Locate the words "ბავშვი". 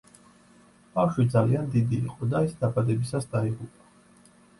0.93-1.25